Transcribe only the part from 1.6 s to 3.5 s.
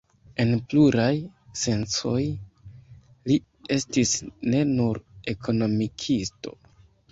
sencoj li